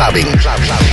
[0.00, 0.89] Fenomen Clubbing.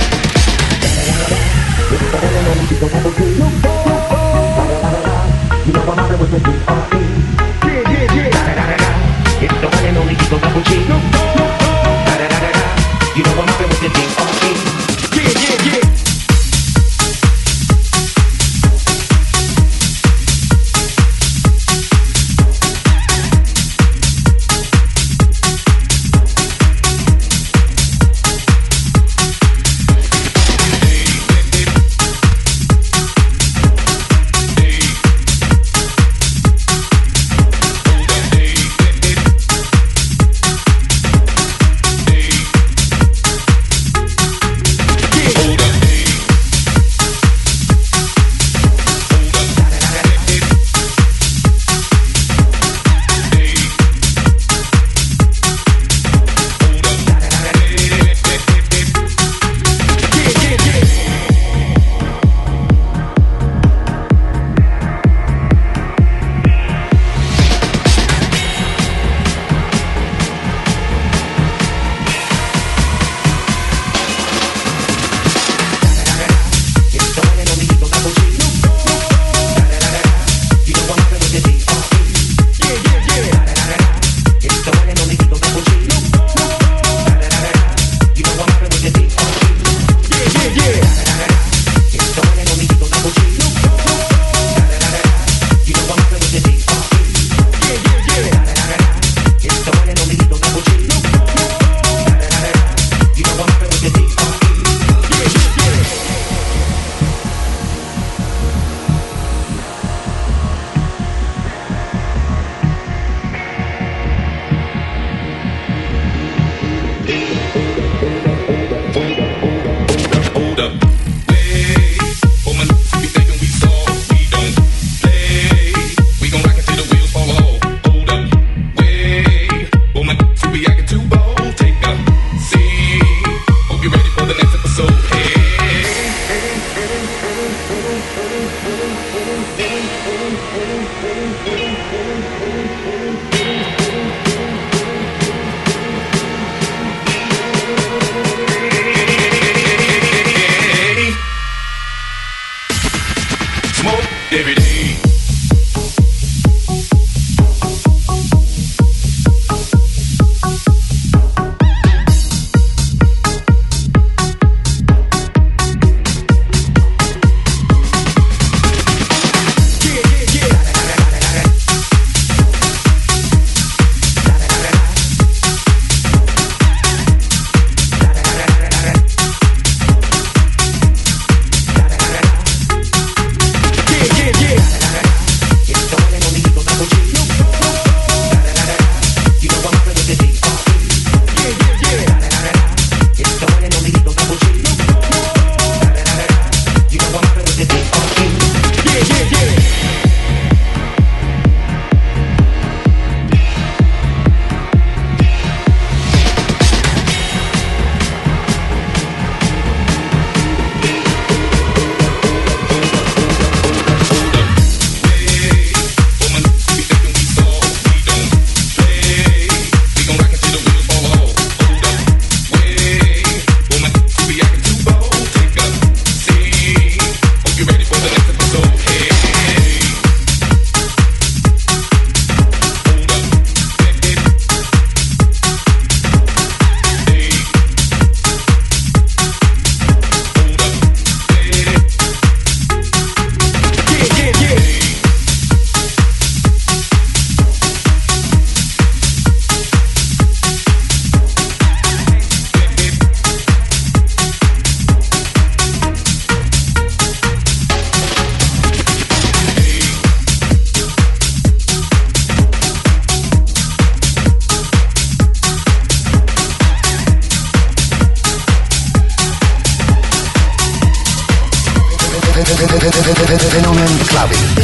[273.50, 274.58] Fenomen Clubbing.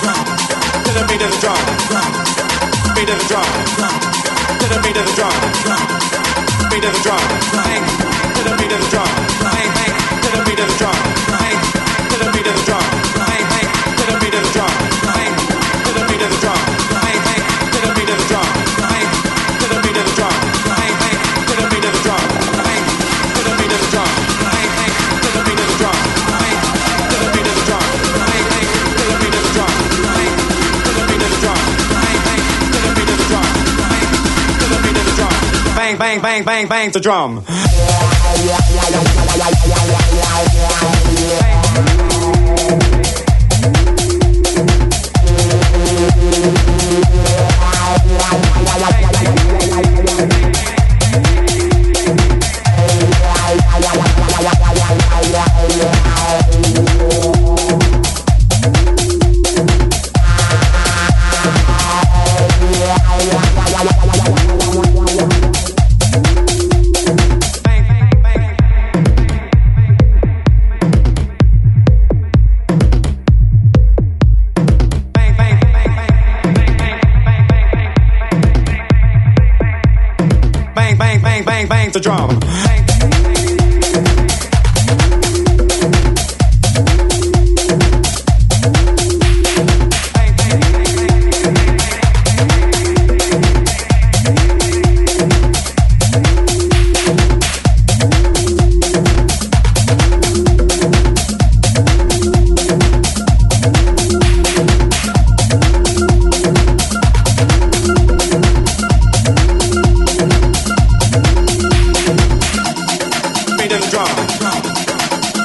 [0.00, 0.24] Drum,
[0.84, 1.62] to the beat of the drum,
[2.94, 3.48] beat of the drum,
[4.58, 5.34] to the beat of the drum,
[6.70, 7.22] beat of the drum,
[8.34, 9.10] to the beat of the drum,
[10.22, 11.25] to the beat of the drum,
[35.98, 37.44] bang, bang, bang, bang, bang, the drum.
[41.36, 41.65] Bang,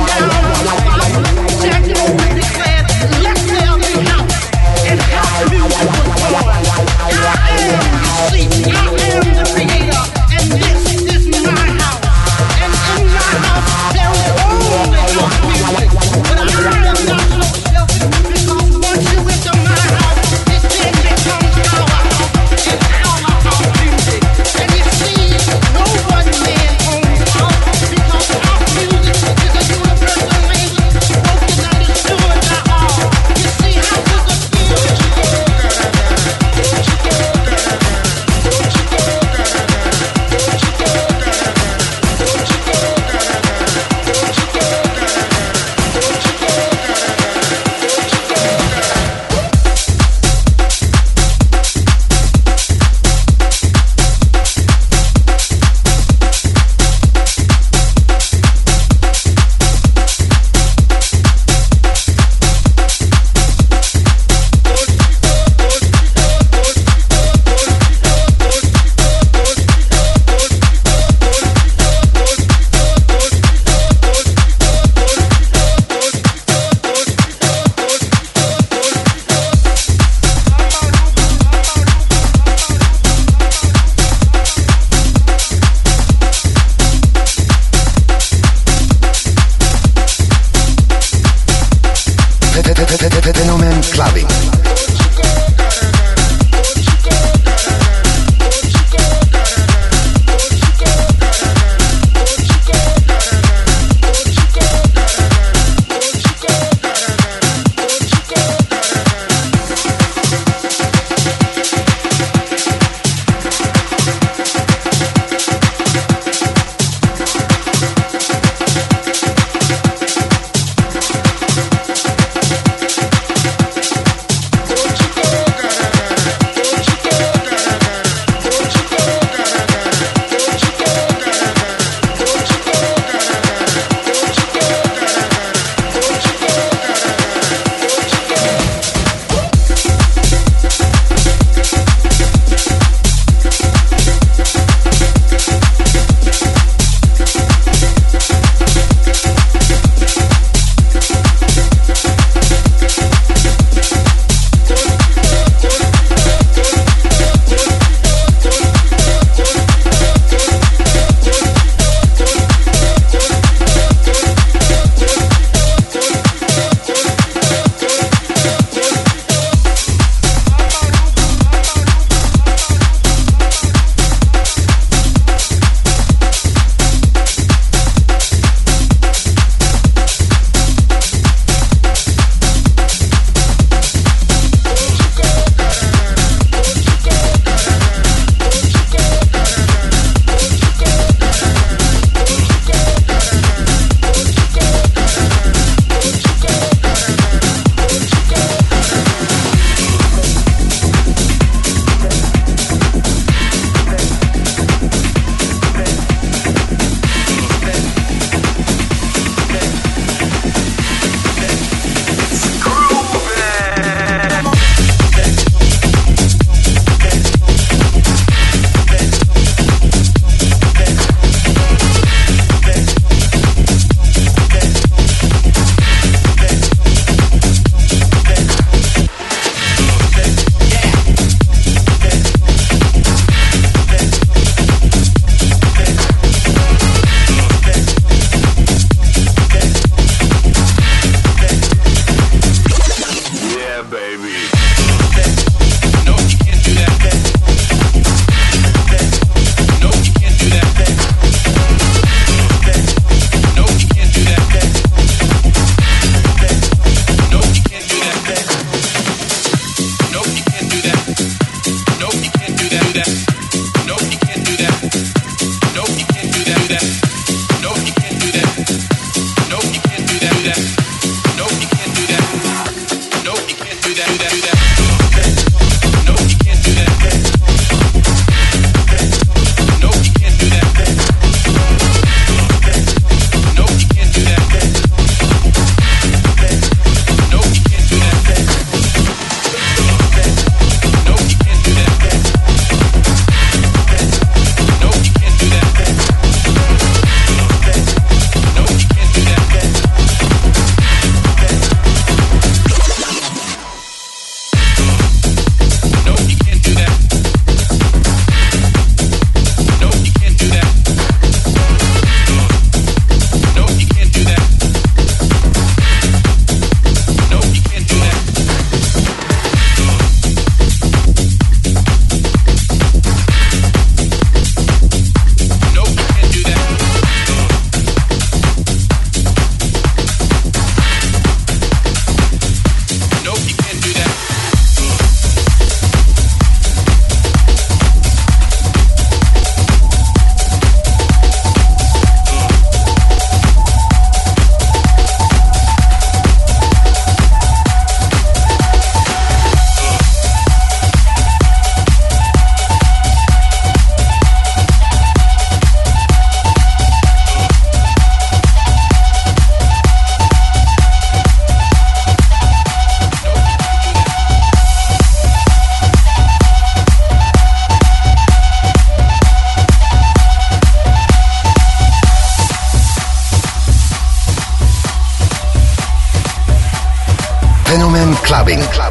[378.56, 378.83] recording club.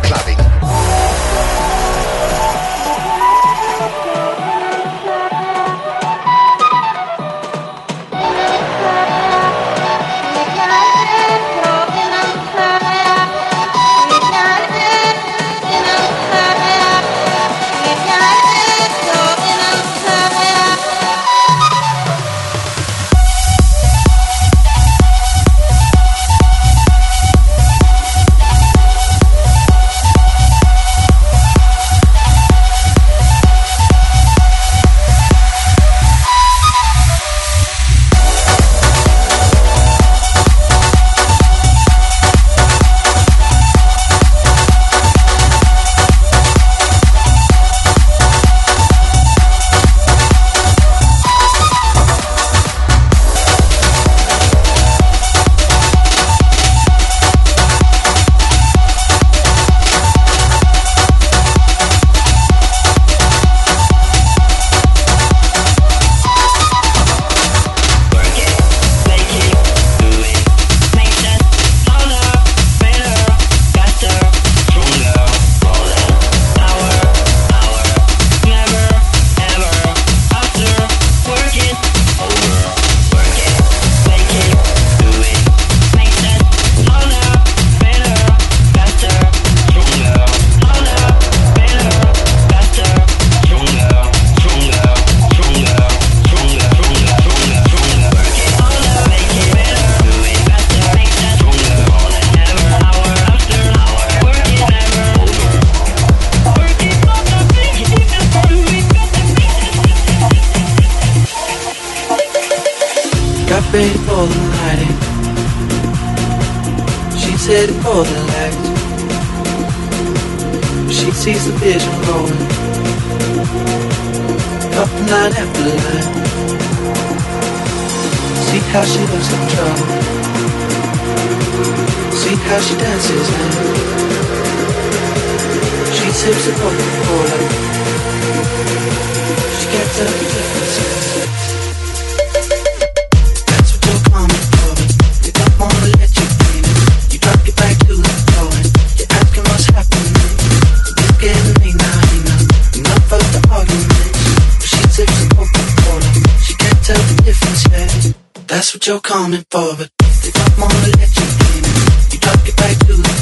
[158.88, 159.90] you're coming for forward.
[160.24, 161.64] They don't wanna let you in.
[162.12, 163.13] You talk it back to them.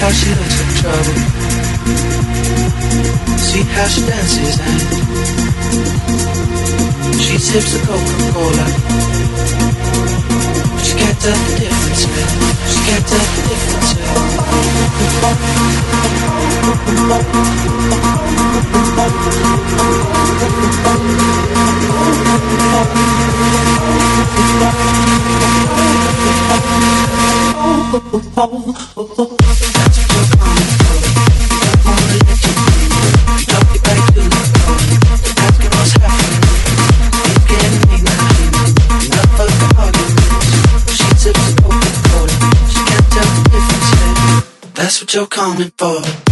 [0.00, 1.16] how she looks in trouble.
[3.36, 4.80] See how she dances and
[7.20, 8.66] she sips a Coca-Cola.
[10.82, 12.28] She can't tell the difference, man.
[12.70, 13.90] She can't tell the difference.
[13.98, 14.10] Man.
[28.42, 28.46] Oh,
[28.96, 29.59] oh, oh,
[45.12, 46.29] you're coming for.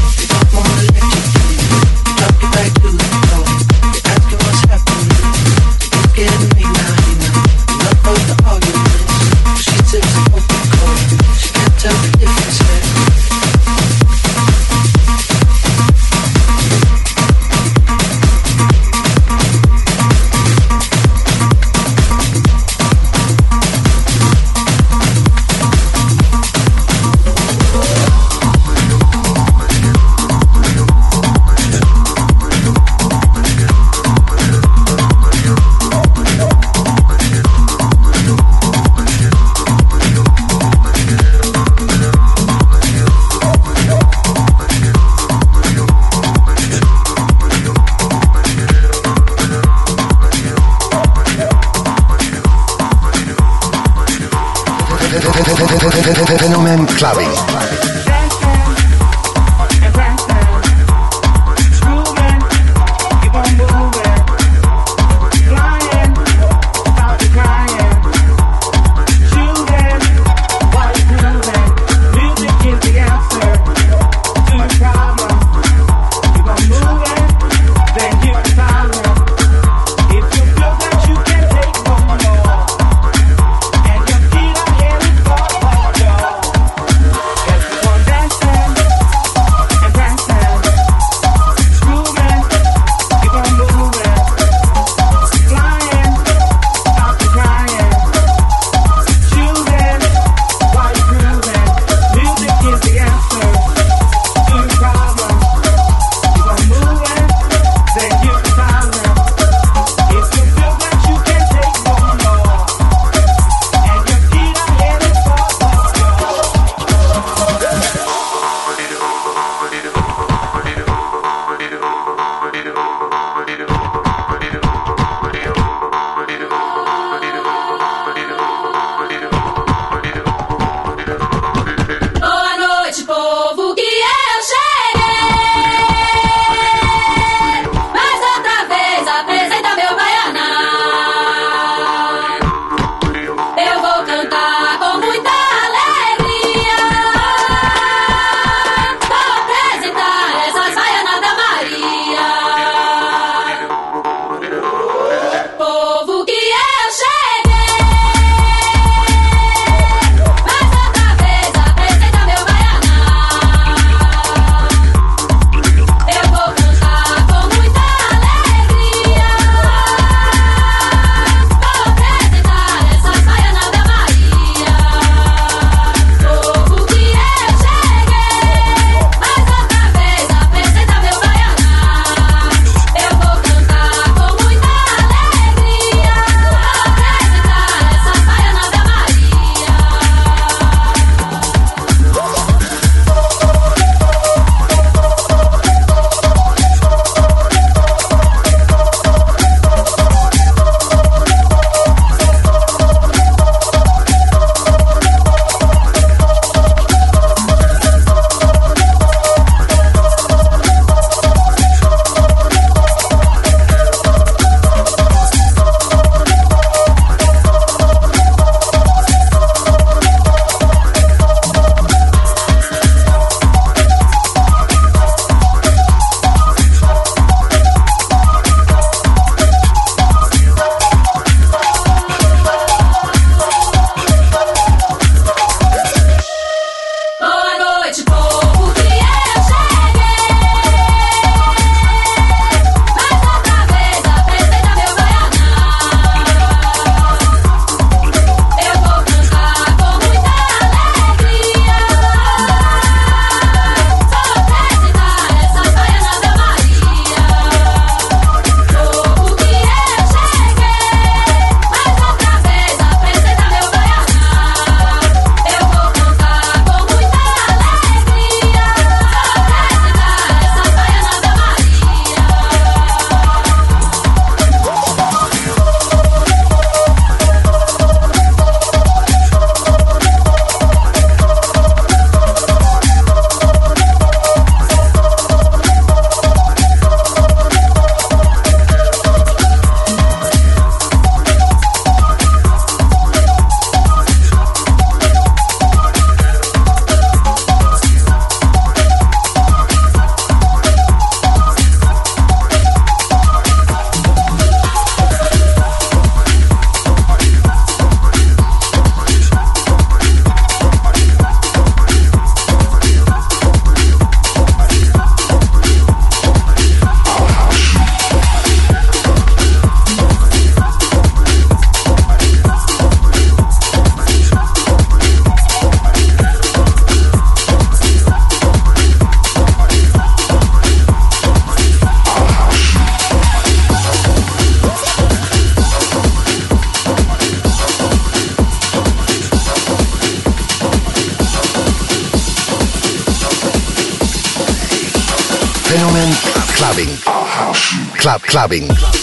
[348.29, 348.98] Clubbing.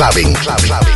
[0.00, 0.32] Clubbing.
[0.32, 0.89] Club.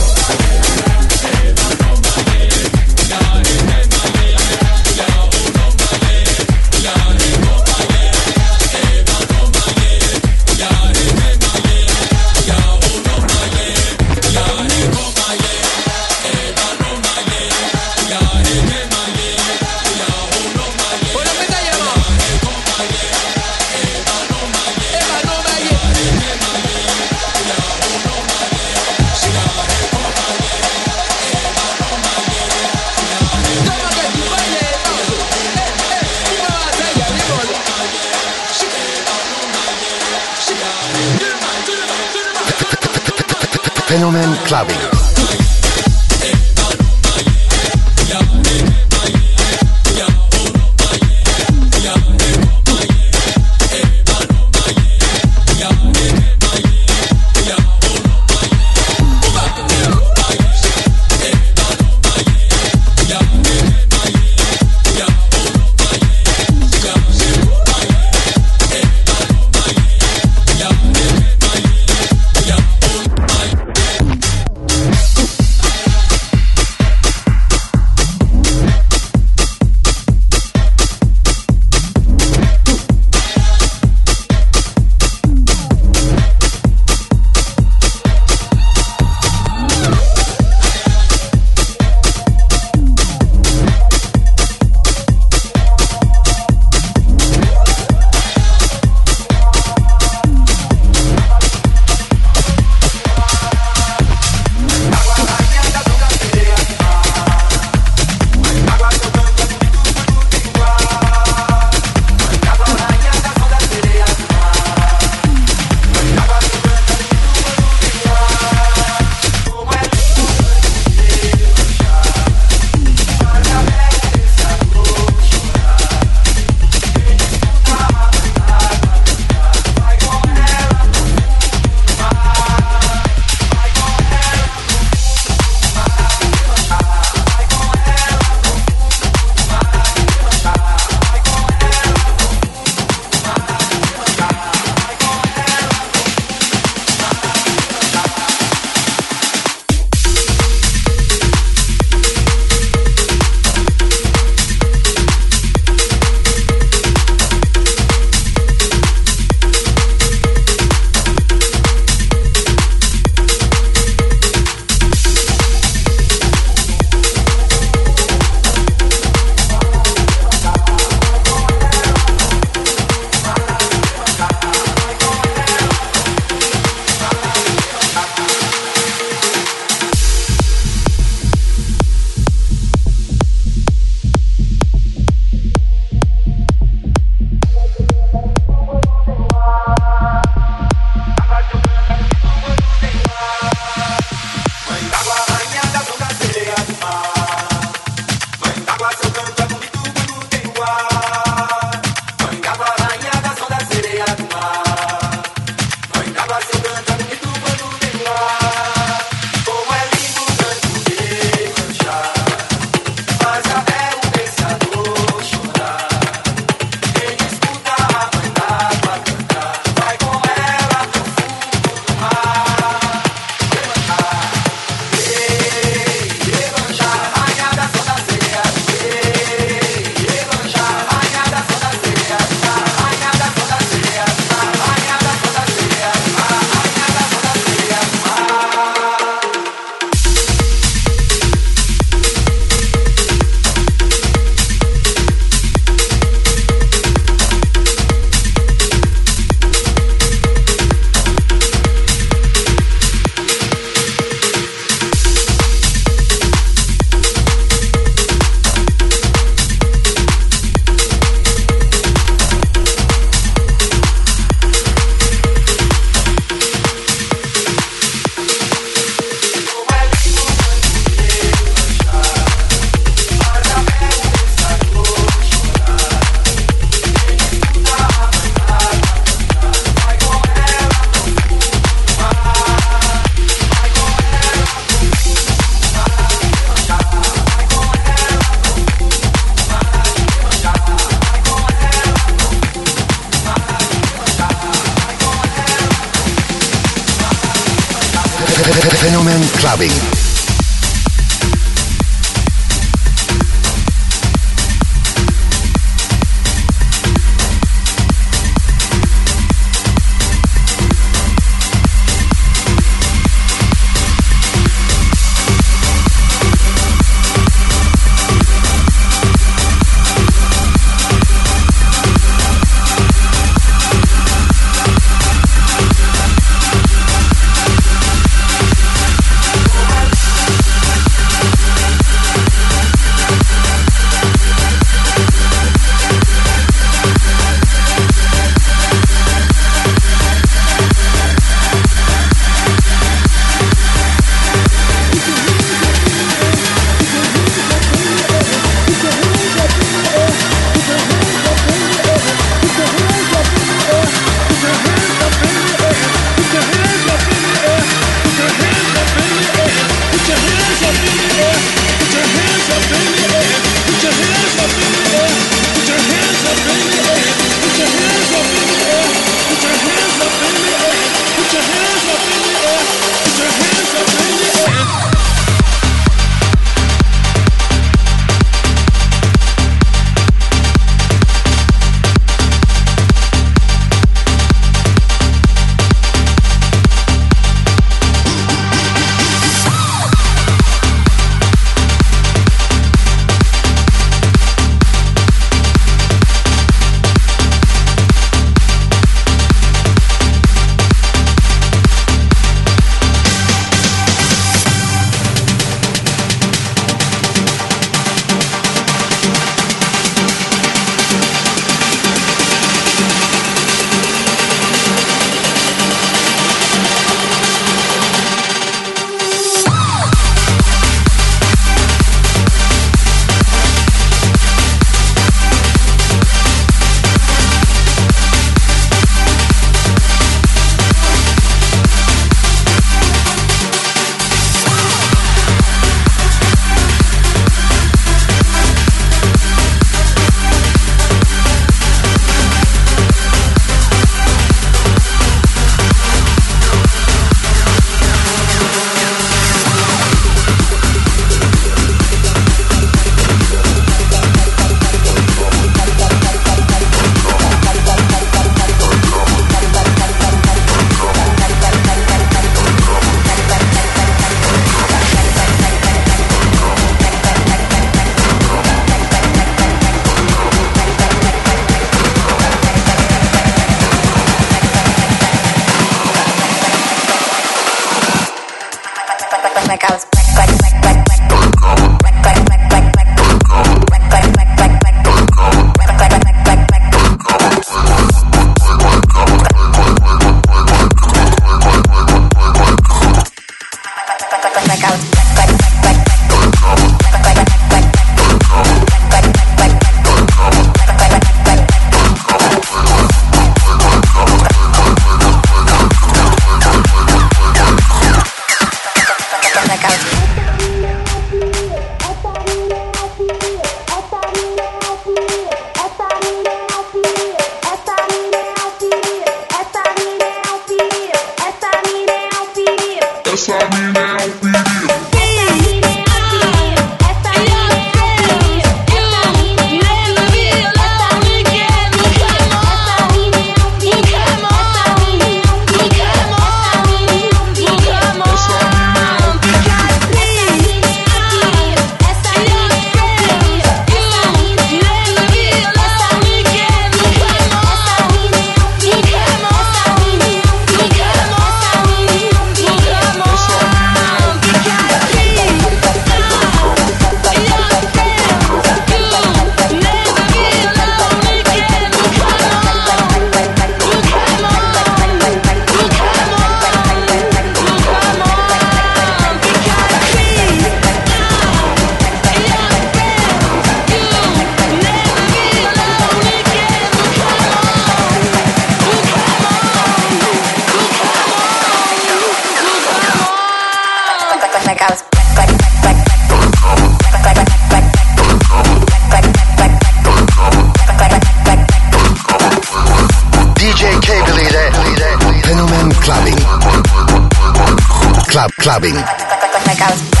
[598.21, 600.00] club clubbing.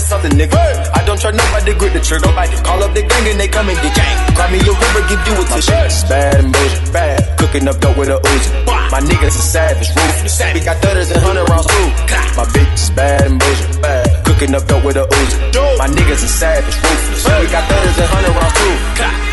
[0.00, 0.56] something, nigga.
[0.56, 0.90] Hey.
[0.94, 2.26] I don't trust nobody, grip the trigger.
[2.26, 4.16] Nobody call up the gang and they come and get gang.
[4.34, 6.08] Grab me a river, give you a tissue.
[6.08, 7.38] Bad and bullshit, bad.
[7.38, 8.50] Cooking up dope with a Uzi.
[8.66, 8.88] Bah.
[8.90, 10.40] My niggas are savage, ruthless.
[10.54, 11.88] We got thudders and hundred rounds too.
[12.36, 14.24] My bitch is bad and bullshit, bad.
[14.24, 15.36] Cooking up dope with a Uzi.
[15.78, 17.24] My niggas are savage, ruthless.
[17.40, 19.31] We got thudders and hundred rounds too.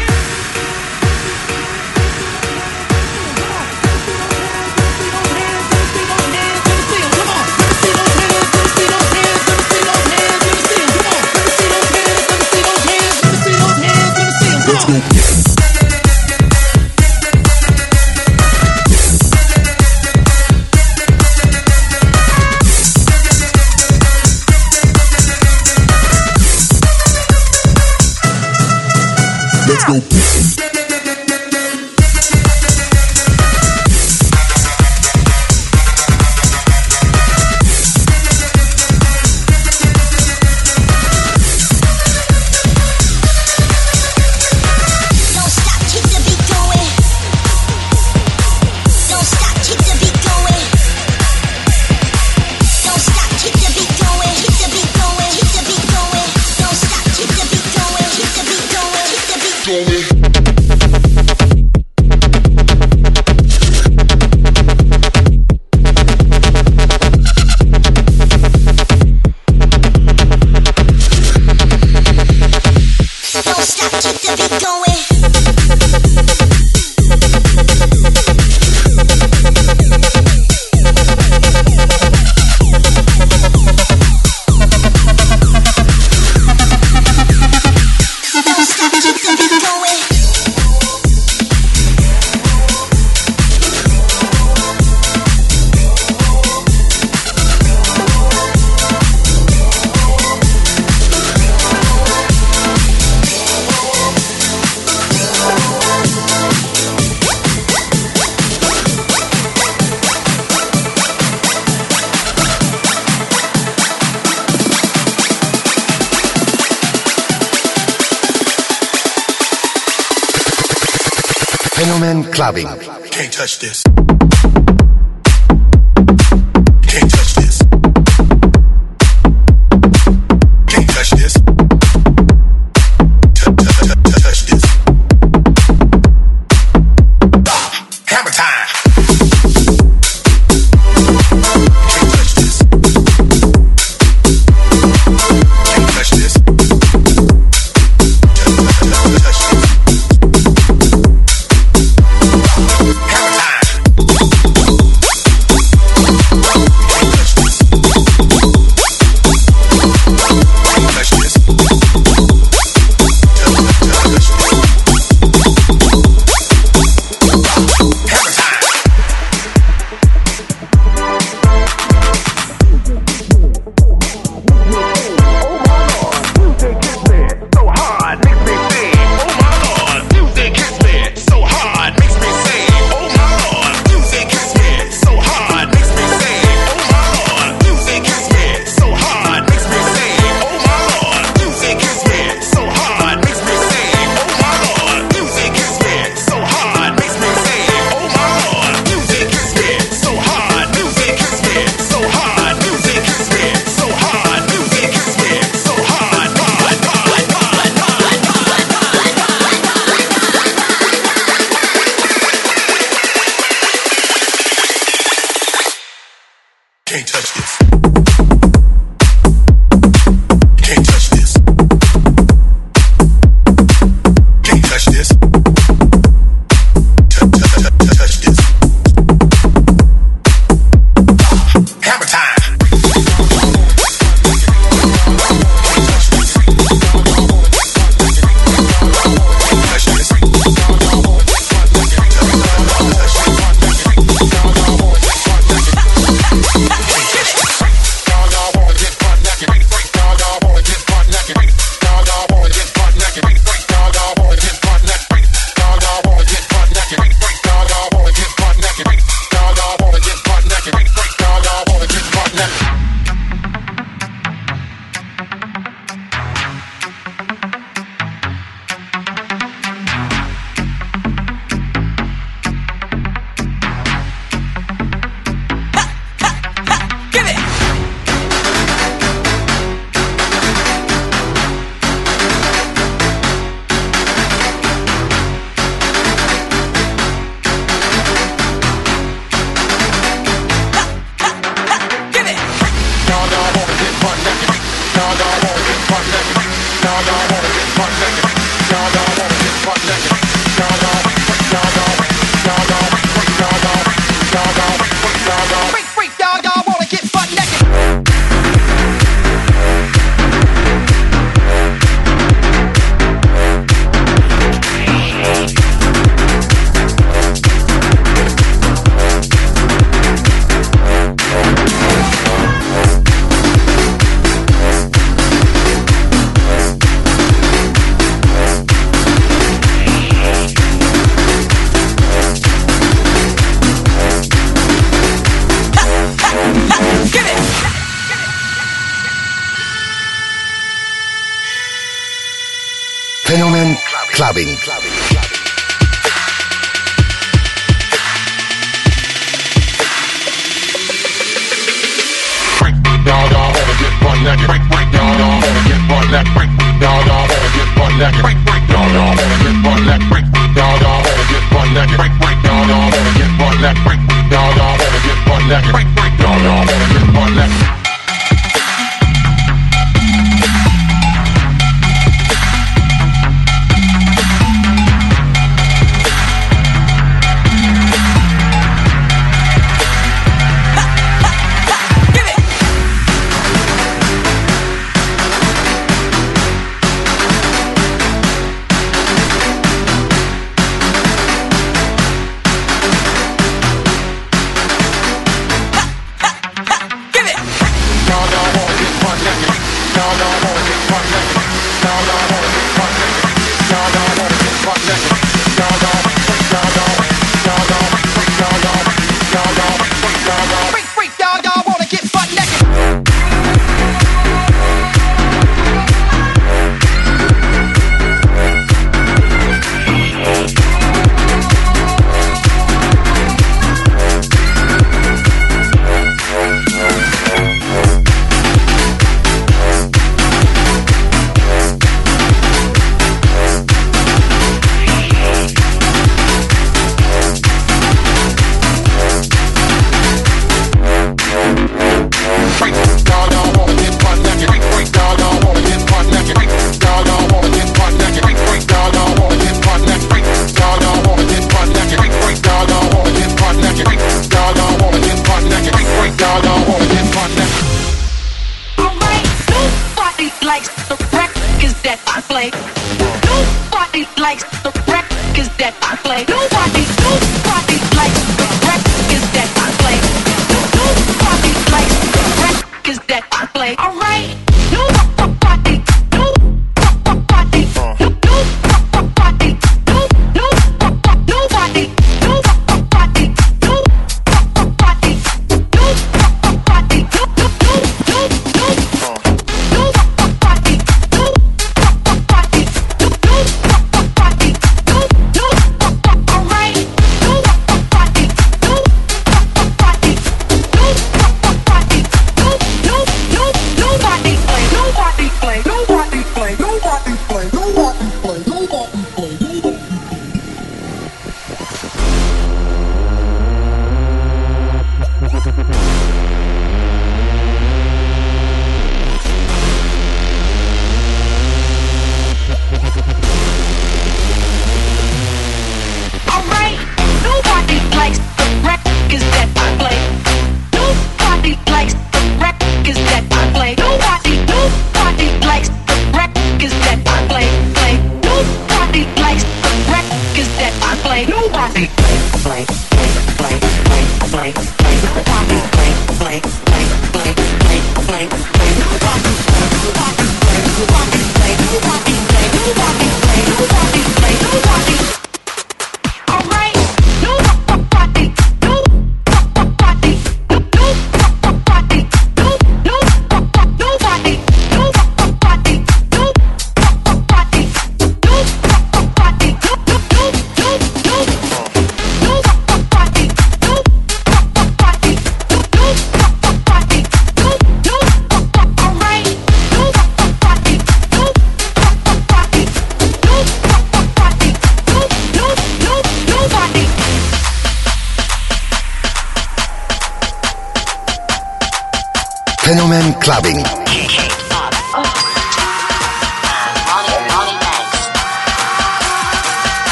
[14.88, 15.39] Let's go.